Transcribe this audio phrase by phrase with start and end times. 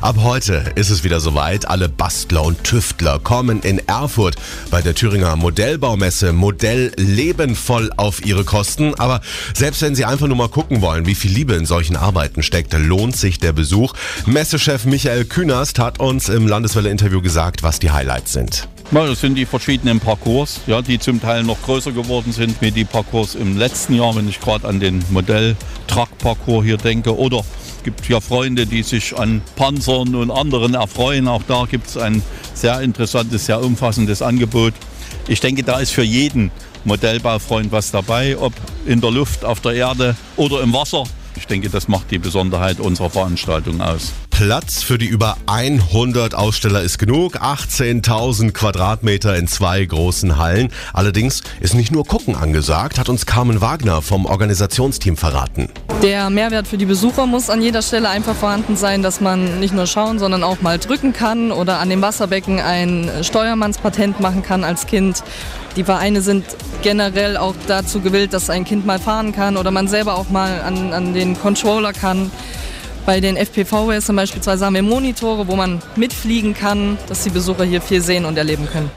[0.00, 1.66] Ab heute ist es wieder soweit.
[1.66, 4.36] Alle Bastler und Tüftler kommen in Erfurt
[4.70, 8.94] bei der Thüringer Modellbaumesse Modell Leben voll auf ihre Kosten.
[8.94, 9.20] Aber
[9.54, 12.74] selbst wenn Sie einfach nur mal gucken wollen, wie viel Liebe in solchen Arbeiten steckt,
[12.74, 13.92] lohnt sich der Besuch.
[14.24, 18.68] Messechef Michael Künast hat uns im Landeswelle-Interview gesagt, was die Highlights sind.
[18.90, 22.84] Das sind die verschiedenen Parcours, ja, die zum Teil noch größer geworden sind wie die
[22.84, 27.14] Parcours im letzten Jahr, wenn ich gerade an den Modell-Truck-Parcours hier denke.
[27.14, 27.44] Oder
[27.88, 31.26] gibt ja Freunde, die sich an Panzern und anderen erfreuen.
[31.26, 32.22] Auch da gibt es ein
[32.52, 34.74] sehr interessantes, sehr umfassendes Angebot.
[35.26, 36.50] Ich denke, da ist für jeden
[36.84, 38.52] Modellbaufreund was dabei, ob
[38.84, 41.04] in der Luft, auf der Erde oder im Wasser.
[41.34, 44.12] Ich denke, das macht die Besonderheit unserer Veranstaltung aus.
[44.38, 47.42] Platz für die über 100 Aussteller ist genug.
[47.42, 50.70] 18.000 Quadratmeter in zwei großen Hallen.
[50.92, 55.70] Allerdings ist nicht nur Gucken angesagt, hat uns Carmen Wagner vom Organisationsteam verraten.
[56.04, 59.74] Der Mehrwert für die Besucher muss an jeder Stelle einfach vorhanden sein, dass man nicht
[59.74, 64.62] nur schauen, sondern auch mal drücken kann oder an dem Wasserbecken ein Steuermannspatent machen kann
[64.62, 65.24] als Kind.
[65.74, 66.44] Die Vereine sind
[66.82, 70.60] generell auch dazu gewillt, dass ein Kind mal fahren kann oder man selber auch mal
[70.60, 72.30] an, an den Controller kann.
[73.08, 77.80] Bei den FPV-Wässern beispielsweise haben wir Monitore, wo man mitfliegen kann, dass die Besucher hier
[77.80, 78.90] viel sehen und erleben können.